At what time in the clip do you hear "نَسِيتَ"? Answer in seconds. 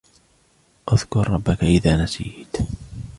2.03-2.57